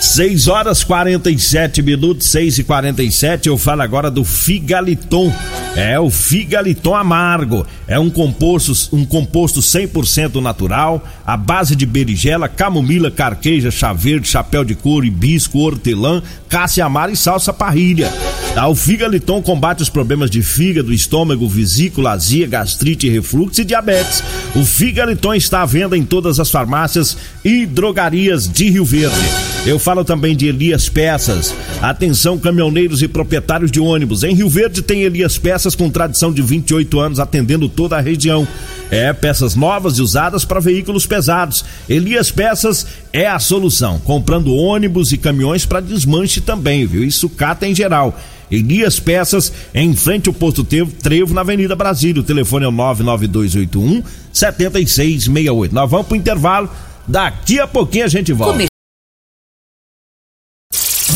6 0.00 0.48
horas 0.48 0.82
47 0.82 1.82
minutos, 1.82 2.26
6 2.28 2.60
e 2.60 2.64
47 2.64 3.48
Eu 3.50 3.58
falo 3.58 3.82
agora 3.82 4.10
do 4.10 4.24
Figaliton. 4.24 5.30
É 5.76 6.00
o 6.00 6.08
Figaliton 6.08 6.94
Amargo. 6.94 7.66
É 7.86 7.98
um 7.98 8.08
composto, 8.08 8.96
um 8.96 9.04
composto 9.04 9.60
100% 9.60 10.40
natural, 10.40 11.06
à 11.24 11.36
base 11.36 11.76
de 11.76 11.84
berigela, 11.84 12.48
camomila, 12.48 13.10
carqueja, 13.10 13.70
chá 13.70 13.92
verde, 13.92 14.26
chapéu 14.26 14.64
de 14.64 14.74
couro, 14.74 15.04
hibisco, 15.04 15.58
hortelã, 15.58 16.22
cássia 16.48 16.86
amara 16.86 17.12
e 17.12 17.16
salsa 17.16 17.52
parrilha. 17.52 18.10
Tá? 18.54 18.66
O 18.68 18.74
Figaliton 18.74 19.42
combate 19.42 19.82
os 19.82 19.90
problemas 19.90 20.30
de 20.30 20.42
fígado, 20.42 20.94
estômago, 20.94 21.46
vesícula, 21.46 22.12
azia, 22.12 22.46
gastrite, 22.46 23.08
refluxo 23.08 23.60
e 23.60 23.64
diabetes. 23.66 24.24
O 24.56 24.64
Figaliton 24.64 25.34
está 25.34 25.60
à 25.60 25.66
venda 25.66 25.96
em 25.96 26.04
todas 26.04 26.40
as 26.40 26.50
farmácias 26.50 27.18
e 27.44 27.66
drogarias 27.66 28.48
de 28.48 28.70
Rio 28.70 28.84
Verde. 28.84 29.49
Eu 29.66 29.78
falo 29.78 30.02
também 30.04 30.34
de 30.34 30.46
Elias 30.46 30.88
Peças. 30.88 31.54
Atenção, 31.82 32.38
caminhoneiros 32.38 33.02
e 33.02 33.08
proprietários 33.08 33.70
de 33.70 33.78
ônibus. 33.78 34.22
Em 34.22 34.34
Rio 34.34 34.48
Verde 34.48 34.80
tem 34.80 35.02
Elias 35.02 35.36
Peças 35.36 35.74
com 35.74 35.90
tradição 35.90 36.32
de 36.32 36.40
28 36.40 36.98
anos 36.98 37.20
atendendo 37.20 37.68
toda 37.68 37.96
a 37.96 38.00
região. 38.00 38.48
É, 38.90 39.12
peças 39.12 39.54
novas 39.54 39.98
e 39.98 40.02
usadas 40.02 40.46
para 40.46 40.60
veículos 40.60 41.06
pesados. 41.06 41.64
Elias 41.88 42.30
Peças 42.30 42.86
é 43.12 43.28
a 43.28 43.38
solução. 43.38 43.98
Comprando 43.98 44.54
ônibus 44.54 45.12
e 45.12 45.18
caminhões 45.18 45.66
para 45.66 45.80
desmanche 45.80 46.40
também, 46.40 46.86
viu? 46.86 47.04
E 47.04 47.12
sucata 47.12 47.66
em 47.66 47.74
geral. 47.74 48.18
Elias 48.50 48.98
Peças, 48.98 49.52
em 49.74 49.94
frente 49.94 50.28
ao 50.28 50.34
posto 50.34 50.64
Trevo, 50.64 51.34
na 51.34 51.42
Avenida 51.42 51.76
Brasília. 51.76 52.22
O 52.22 52.24
telefone 52.24 52.64
é 52.64 52.68
o 52.68 52.72
99281 52.72 54.02
7668. 54.32 55.74
Nós 55.74 55.88
vamos 55.88 56.06
pro 56.06 56.16
intervalo. 56.16 56.68
Daqui 57.06 57.60
a 57.60 57.66
pouquinho 57.66 58.06
a 58.06 58.08
gente 58.08 58.32
volta. 58.32 58.69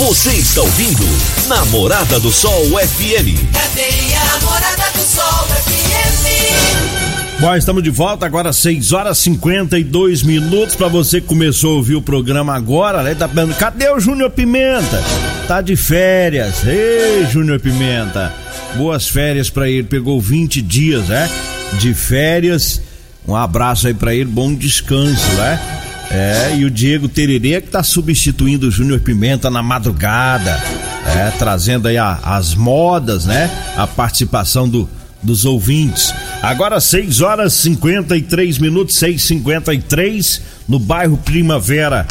Você 0.05 0.33
está 0.33 0.61
ouvindo 0.61 1.03
Namorada 1.49 2.21
do 2.21 2.31
Sol 2.31 2.67
FM. 2.79 3.41
Cadê 3.55 4.15
a 4.15 4.25
Namorada 4.35 4.91
do 4.93 4.99
Sol 4.99 5.47
FM? 5.49 7.41
Bom, 7.41 7.57
estamos 7.57 7.83
de 7.83 7.89
volta 7.89 8.27
agora 8.27 8.53
6 8.53 8.93
horas 8.93 9.17
52 9.17 10.23
minutos 10.23 10.77
para 10.77 10.89
você 10.89 11.23
que 11.23 11.27
começou 11.27 11.73
a 11.73 11.77
ouvir 11.77 11.95
o 11.95 12.03
programa 12.03 12.55
agora, 12.55 13.03
né? 13.03 13.15
Tá 13.15 13.27
perguntando, 13.27 13.59
cadê 13.59 13.89
o 13.89 13.99
Júnior 13.99 14.29
Pimenta? 14.29 15.03
Tá 15.49 15.63
de 15.63 15.75
férias. 15.75 16.67
Ei, 16.67 17.25
Júnior 17.33 17.59
Pimenta. 17.59 18.31
Boas 18.75 19.09
férias 19.09 19.49
para 19.49 19.71
ele, 19.71 19.85
pegou 19.85 20.21
20 20.21 20.61
dias, 20.61 21.09
né? 21.09 21.31
De 21.79 21.95
férias. 21.95 22.79
Um 23.27 23.35
abraço 23.35 23.87
aí 23.87 23.95
para 23.95 24.15
ele, 24.15 24.27
bom 24.27 24.55
descanso, 24.55 25.27
né? 25.37 25.84
É, 26.11 26.57
e 26.57 26.65
o 26.65 26.71
Diego 26.71 27.09
Tererê 27.09 27.61
que 27.61 27.69
tá 27.69 27.83
substituindo 27.83 28.69
o 28.69 28.71
Júnior 28.71 29.01
Pimenta 29.01 29.51
na 29.51 29.63
madrugada, 29.63 30.61
é, 31.07 31.31
trazendo 31.39 31.89
aí 31.89 31.99
a, 31.99 32.19
as 32.23 32.55
modas, 32.55 33.25
né? 33.27 33.51
A 33.77 33.87
participação 33.87 34.69
do, 34.69 34.89
dos 35.23 35.45
ouvintes. 35.45 36.15
Agora 36.43 36.81
6 36.81 37.21
horas 37.21 37.53
53 37.55 38.59
minutos, 38.59 38.97
6:53 38.97 40.41
no 40.69 40.79
bairro 40.79 41.17
Primavera. 41.17 42.07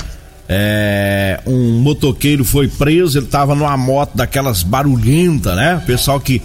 É, 0.49 1.39
um 1.45 1.79
motoqueiro 1.79 2.43
foi 2.43 2.67
preso, 2.67 3.17
ele 3.17 3.27
tava 3.27 3.55
numa 3.55 3.77
moto 3.77 4.15
daquelas 4.15 4.61
barulhentas, 4.61 5.55
né? 5.55 5.77
O 5.77 5.81
pessoal 5.85 6.19
que 6.19 6.41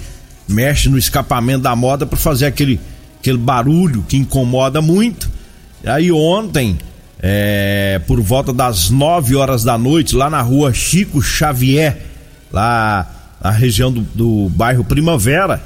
mexe 0.47 0.89
no 0.89 0.97
escapamento 0.97 1.63
da 1.63 1.75
moda 1.75 2.07
para 2.07 2.17
fazer 2.17 2.47
aquele, 2.47 2.81
aquele 3.19 3.39
barulho 3.39 4.05
que 4.09 4.17
incomoda 4.17 4.81
muito. 4.81 5.29
E 5.83 5.89
aí 5.89 6.13
ontem 6.13 6.79
é, 7.21 8.01
por 8.07 8.21
volta 8.21 8.53
das 8.53 8.91
9 8.91 9.35
horas 9.37 9.65
da 9.65 9.77
noite, 9.77 10.15
lá 10.15 10.31
na 10.31 10.41
rua 10.41 10.73
Chico 10.73 11.21
Xavier, 11.21 11.97
lá 12.53 13.07
na 13.43 13.51
região 13.51 13.93
do, 13.93 14.03
do 14.15 14.49
bairro 14.51 14.85
Primavera, 14.85 15.61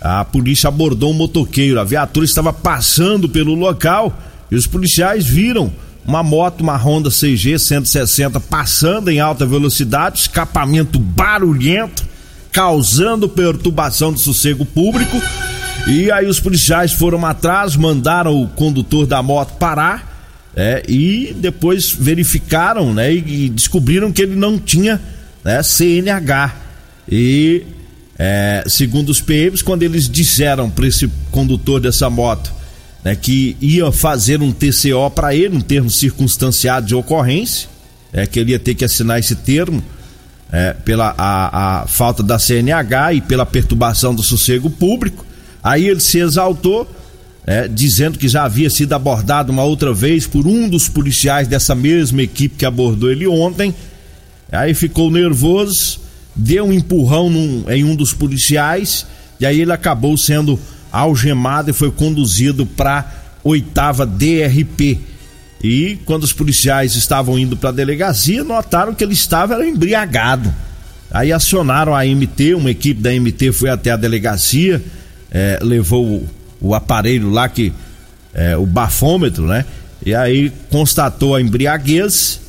a 0.00 0.24
polícia 0.24 0.68
abordou 0.68 1.10
um 1.10 1.14
motoqueiro. 1.14 1.80
A 1.80 1.84
viatura 1.84 2.24
estava 2.24 2.52
passando 2.52 3.28
pelo 3.28 3.54
local 3.54 4.16
e 4.50 4.54
os 4.54 4.66
policiais 4.66 5.26
viram 5.26 5.72
uma 6.06 6.22
moto, 6.22 6.60
uma 6.60 6.76
Honda 6.76 7.10
CG 7.10 7.58
160 7.58 8.38
passando 8.38 9.10
em 9.10 9.18
alta 9.18 9.46
velocidade, 9.46 10.20
escapamento 10.20 10.98
barulhento, 10.98 12.04
causando 12.52 13.28
perturbação 13.28 14.12
do 14.12 14.18
sossego 14.18 14.64
público. 14.64 15.20
E 15.88 16.10
aí 16.12 16.26
os 16.26 16.38
policiais 16.38 16.92
foram 16.92 17.24
atrás, 17.24 17.74
mandaram 17.74 18.40
o 18.40 18.48
condutor 18.48 19.06
da 19.06 19.22
moto 19.22 19.54
parar 19.54 20.13
é, 20.56 20.82
e 20.88 21.34
depois 21.36 21.90
verificaram 21.90 22.94
né, 22.94 23.12
e, 23.12 23.46
e, 23.46 23.48
descobriram 23.48 24.12
que 24.12 24.22
ele 24.22 24.36
não 24.36 24.58
tinha 24.58 25.00
né, 25.42 25.62
CNH. 25.62 26.54
E 27.08 27.62
é, 28.18 28.64
segundo 28.66 29.10
os 29.10 29.20
PMs, 29.20 29.62
quando 29.62 29.82
eles 29.82 30.08
disseram 30.08 30.70
para 30.70 30.86
esse 30.86 31.10
condutor 31.30 31.80
dessa 31.80 32.08
moto 32.08 32.52
né, 33.02 33.16
que 33.16 33.56
ia 33.60 33.90
fazer 33.90 34.40
um 34.40 34.52
TCO 34.52 35.10
para 35.14 35.34
ele, 35.34 35.56
um 35.56 35.60
termo 35.60 35.90
circunstanciado 35.90 36.86
de 36.86 36.94
ocorrência, 36.94 37.68
é, 38.12 38.26
que 38.26 38.38
ele 38.38 38.52
ia 38.52 38.58
ter 38.58 38.74
que 38.74 38.84
assinar 38.84 39.18
esse 39.18 39.34
termo 39.34 39.82
é, 40.52 40.72
pela 40.72 41.14
a, 41.18 41.82
a 41.82 41.86
falta 41.88 42.22
da 42.22 42.38
CNH 42.38 43.14
e 43.14 43.20
pela 43.20 43.44
perturbação 43.44 44.14
do 44.14 44.22
sossego 44.22 44.70
público. 44.70 45.26
Aí 45.62 45.88
ele 45.88 46.00
se 46.00 46.18
exaltou 46.18 46.88
é, 47.46 47.68
dizendo 47.68 48.18
que 48.18 48.28
já 48.28 48.44
havia 48.44 48.70
sido 48.70 48.94
abordado 48.94 49.52
uma 49.52 49.64
outra 49.64 49.92
vez 49.92 50.26
por 50.26 50.46
um 50.46 50.68
dos 50.68 50.88
policiais 50.88 51.46
dessa 51.46 51.74
mesma 51.74 52.22
equipe 52.22 52.56
que 52.56 52.64
abordou 52.64 53.10
ele 53.10 53.26
ontem. 53.26 53.74
Aí 54.50 54.72
ficou 54.72 55.10
nervoso, 55.10 56.00
deu 56.34 56.64
um 56.64 56.72
empurrão 56.72 57.28
num, 57.28 57.64
em 57.68 57.84
um 57.84 57.94
dos 57.94 58.12
policiais 58.12 59.06
e 59.38 59.44
aí 59.44 59.60
ele 59.60 59.72
acabou 59.72 60.16
sendo 60.16 60.58
algemado 60.90 61.70
e 61.70 61.74
foi 61.74 61.90
conduzido 61.90 62.64
para 62.64 63.24
oitava 63.42 64.06
DRP. 64.06 65.00
E 65.62 65.98
quando 66.04 66.24
os 66.24 66.32
policiais 66.32 66.94
estavam 66.94 67.38
indo 67.38 67.56
para 67.56 67.70
a 67.70 67.72
delegacia, 67.72 68.44
notaram 68.44 68.94
que 68.94 69.02
ele 69.02 69.14
estava 69.14 69.66
embriagado. 69.66 70.52
Aí 71.10 71.32
acionaram 71.32 71.94
a 71.94 72.04
MT, 72.04 72.54
uma 72.54 72.70
equipe 72.70 73.00
da 73.00 73.10
MT 73.12 73.52
foi 73.52 73.70
até 73.70 73.90
a 73.90 73.96
delegacia, 73.96 74.82
é, 75.30 75.58
levou 75.62 76.26
o 76.64 76.74
aparelho 76.74 77.30
lá 77.30 77.48
que 77.48 77.72
é, 78.32 78.56
o 78.56 78.64
bafômetro, 78.64 79.46
né? 79.46 79.64
E 80.04 80.14
aí 80.14 80.50
constatou 80.70 81.34
a 81.34 81.40
embriaguez. 81.40 82.40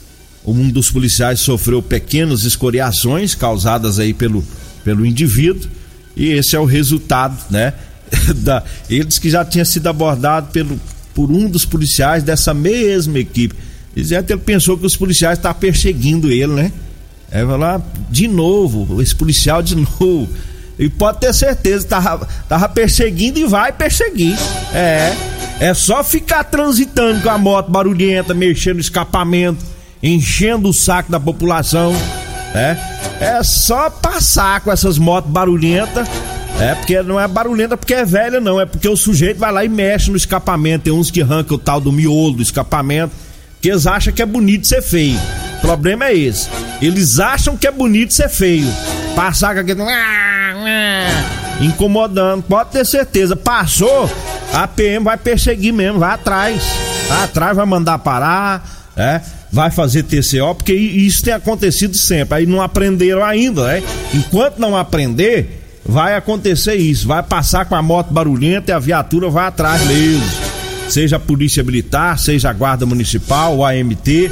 Um 0.45 0.69
dos 0.69 0.89
policiais 0.89 1.39
sofreu 1.39 1.81
pequenas 1.81 2.43
escoriações 2.43 3.35
causadas 3.35 3.99
aí 3.99 4.13
pelo, 4.13 4.43
pelo 4.83 5.05
indivíduo. 5.05 5.69
E 6.15 6.27
esse 6.29 6.55
é 6.55 6.59
o 6.59 6.65
resultado, 6.65 7.37
né? 7.49 7.73
da, 8.37 8.63
ele 8.89 9.03
disse 9.03 9.19
que 9.19 9.29
já 9.29 9.43
tinha 9.43 9.65
sido 9.65 9.87
abordado 9.87 10.47
pelo, 10.51 10.79
por 11.13 11.31
um 11.31 11.49
dos 11.49 11.65
policiais 11.65 12.23
dessa 12.23 12.53
mesma 12.53 13.19
equipe. 13.19 13.55
Dizendo 13.95 14.25
que 14.25 14.33
ele 14.33 14.41
pensou 14.41 14.77
que 14.77 14.85
os 14.85 14.95
policiais 14.95 15.37
estavam 15.37 15.59
perseguindo 15.59 16.31
ele, 16.31 16.53
né? 16.53 16.71
Aí 17.31 17.43
vai 17.43 17.57
lá, 17.57 17.81
de 18.09 18.27
novo, 18.27 19.01
esse 19.01 19.15
policial 19.15 19.61
de 19.61 19.75
novo. 19.99 20.29
E 20.77 20.89
pode 20.89 21.19
ter 21.19 21.33
certeza, 21.33 21.87
tava, 21.87 22.27
tava 22.49 22.67
perseguindo 22.67 23.39
e 23.39 23.45
vai 23.45 23.71
perseguir. 23.71 24.37
É. 24.73 25.13
É 25.59 25.73
só 25.73 26.03
ficar 26.03 26.43
transitando 26.43 27.21
com 27.21 27.29
a 27.29 27.37
moto 27.37 27.71
barulhenta, 27.71 28.33
mexendo 28.33 28.75
no 28.75 28.81
escapamento, 28.81 29.63
enchendo 30.03 30.69
o 30.69 30.73
saco 30.73 31.09
da 31.09 31.19
população. 31.19 31.95
É. 32.53 32.77
É 33.19 33.43
só 33.43 33.89
passar 33.89 34.61
com 34.61 34.71
essas 34.71 34.97
motos 34.97 35.31
barulhentas. 35.31 36.07
É, 36.59 36.73
porque 36.73 37.01
não 37.01 37.19
é 37.19 37.27
barulhenta 37.27 37.75
porque 37.75 37.93
é 37.93 38.05
velha, 38.05 38.39
não. 38.39 38.59
É 38.59 38.65
porque 38.65 38.87
o 38.87 38.95
sujeito 38.95 39.37
vai 39.37 39.51
lá 39.51 39.65
e 39.65 39.69
mexe 39.69 40.09
no 40.09 40.17
escapamento. 40.17 40.85
Tem 40.85 40.93
uns 40.93 41.11
que 41.11 41.21
arrancam 41.21 41.55
o 41.55 41.59
tal 41.59 41.81
do 41.81 41.91
miolo 41.91 42.33
do 42.33 42.41
escapamento. 42.41 43.13
Que 43.61 43.69
eles 43.69 43.87
acham 43.87 44.13
que 44.13 44.21
é 44.21 44.25
bonito 44.25 44.67
ser 44.67 44.81
feio. 44.81 45.19
Problema 45.65 46.05
é 46.05 46.15
esse. 46.15 46.47
Eles 46.79 47.19
acham 47.19 47.57
que 47.57 47.65
é 47.65 47.71
bonito 47.71 48.13
ser 48.13 48.29
feio. 48.29 48.71
Passar 49.15 49.55
com 49.55 49.61
aquele 49.61 49.81
incomodando. 51.59 52.43
Pode 52.43 52.69
ter 52.71 52.85
certeza. 52.85 53.35
Passou, 53.35 54.09
a 54.53 54.67
PM 54.67 55.03
vai 55.03 55.17
perseguir 55.17 55.73
mesmo, 55.73 55.99
vai 55.99 56.11
atrás. 56.11 56.61
Vai 57.07 57.23
atrás, 57.23 57.55
vai 57.55 57.65
mandar 57.65 57.97
parar, 57.99 58.93
é, 58.95 59.21
vai 59.51 59.71
fazer 59.71 60.03
TCO, 60.03 60.55
porque 60.55 60.73
isso 60.73 61.23
tem 61.23 61.33
acontecido 61.33 61.95
sempre. 61.95 62.39
Aí 62.39 62.45
não 62.45 62.61
aprenderam 62.61 63.23
ainda, 63.23 63.65
né? 63.65 63.83
Enquanto 64.13 64.59
não 64.59 64.77
aprender, 64.77 65.79
vai 65.83 66.15
acontecer 66.15 66.75
isso. 66.75 67.07
Vai 67.07 67.23
passar 67.23 67.65
com 67.65 67.75
a 67.75 67.81
moto 67.81 68.13
barulhenta 68.13 68.71
e 68.71 68.73
a 68.73 68.79
viatura 68.79 69.29
vai 69.29 69.47
atrás 69.47 69.83
mesmo. 69.85 70.23
Seja 70.89 71.15
a 71.15 71.19
Polícia 71.19 71.63
Militar, 71.63 72.19
seja 72.19 72.49
a 72.49 72.53
Guarda 72.53 72.85
Municipal, 72.85 73.57
o 73.57 73.65
AMT. 73.65 74.31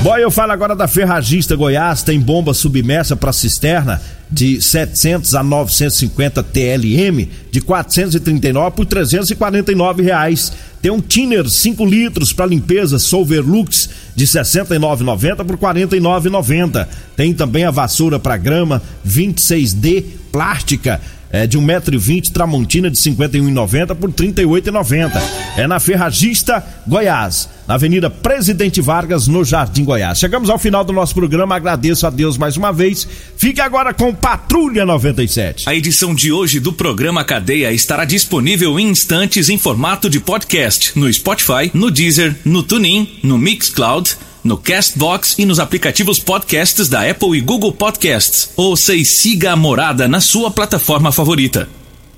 Bom, 0.00 0.16
eu 0.16 0.30
falo 0.30 0.52
agora 0.52 0.76
da 0.76 0.86
Ferragista 0.86 1.56
Goiás, 1.56 2.04
tem 2.04 2.20
bomba 2.20 2.54
submersa 2.54 3.16
para 3.16 3.32
cisterna 3.32 4.00
de 4.30 4.62
700 4.62 5.34
a 5.34 5.42
950 5.42 6.40
TLM 6.40 7.28
de 7.50 7.60
439 7.60 8.76
por 8.76 8.86
349 8.86 10.02
reais. 10.04 10.52
Tem 10.80 10.92
um 10.92 11.00
Tiner 11.00 11.48
5 11.48 11.84
litros 11.84 12.32
para 12.32 12.46
limpeza 12.46 12.96
Solverlux 12.96 13.90
de 14.14 14.24
69,90 14.24 15.44
por 15.44 15.58
49,90. 15.58 16.86
Tem 17.16 17.34
também 17.34 17.64
a 17.64 17.72
vassoura 17.72 18.20
para 18.20 18.36
grama 18.36 18.80
26D 19.04 20.04
plástica 20.30 21.00
é, 21.30 21.46
de 21.46 21.58
1,20m, 21.58 22.30
Tramontina 22.32 22.90
de 22.90 22.96
51,90 22.96 23.94
por 23.94 24.10
38,90. 24.10 25.20
É 25.56 25.66
na 25.66 25.78
Ferragista 25.80 26.64
Goiás, 26.86 27.48
na 27.66 27.74
Avenida 27.74 28.08
Presidente 28.08 28.80
Vargas, 28.80 29.26
no 29.26 29.44
Jardim 29.44 29.84
Goiás. 29.84 30.18
Chegamos 30.18 30.48
ao 30.50 30.58
final 30.58 30.84
do 30.84 30.92
nosso 30.92 31.14
programa, 31.14 31.56
agradeço 31.56 32.06
a 32.06 32.10
Deus 32.10 32.38
mais 32.38 32.56
uma 32.56 32.72
vez. 32.72 33.06
Fique 33.36 33.60
agora 33.60 33.92
com 33.92 34.14
Patrulha 34.14 34.86
97. 34.86 35.68
A 35.68 35.74
edição 35.74 36.14
de 36.14 36.32
hoje 36.32 36.60
do 36.60 36.72
programa 36.72 37.24
Cadeia 37.24 37.72
estará 37.72 38.04
disponível 38.04 38.78
em 38.78 38.88
instantes 38.88 39.48
em 39.48 39.58
formato 39.58 40.08
de 40.08 40.20
podcast 40.20 40.98
no 40.98 41.12
Spotify, 41.12 41.70
no 41.74 41.90
Deezer, 41.90 42.36
no 42.44 42.62
TuneIn, 42.62 43.18
no 43.22 43.36
Mixcloud 43.36 44.16
no 44.42 44.56
Castbox 44.56 45.34
e 45.38 45.44
nos 45.44 45.58
aplicativos 45.58 46.18
podcasts 46.18 46.88
da 46.88 47.08
Apple 47.08 47.36
e 47.36 47.40
Google 47.40 47.72
Podcasts. 47.72 48.50
Ouça 48.56 48.94
e 48.94 49.04
siga 49.04 49.52
a 49.52 49.56
Morada 49.56 50.08
na 50.08 50.20
sua 50.20 50.50
plataforma 50.50 51.12
favorita. 51.12 51.68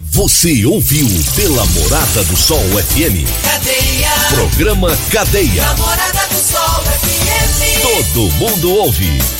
Você 0.01 0.65
ouviu 0.65 1.07
pela 1.37 1.65
Morada 1.67 2.25
do 2.25 2.37
Sol 2.37 2.59
FM. 2.59 3.25
Cadeia. 3.43 4.11
Programa 4.31 4.97
Cadeia. 5.11 5.63
Namorada 5.63 6.27
do 6.29 6.41
Sol 6.41 6.85
FM. 6.85 7.83
Todo 7.83 8.33
mundo 8.33 8.73
ouve. 8.73 9.40